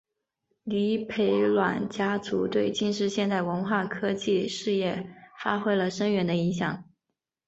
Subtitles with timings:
[0.63, 6.83] 黎培銮家族对近现代文化科技事业发挥了深远的影响。